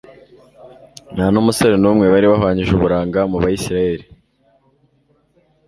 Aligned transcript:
nta 1.13 1.25
musore 1.47 1.75
n'umwe 1.79 2.05
bari 2.13 2.27
bahwanyije 2.33 2.71
uburanga 2.73 3.19
mu 3.31 3.37
bayisraheli 3.43 4.05